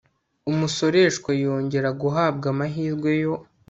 Umusoreshwa 0.51 1.31
yongera 1.43 1.89
guhabwa 2.01 2.45
amahirwe 2.53 3.09
yo 3.21 3.33